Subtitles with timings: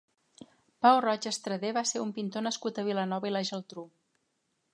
[0.85, 3.87] Pau Roig Estradé va ser un pintor nascut a Vilanova i la Geltrú.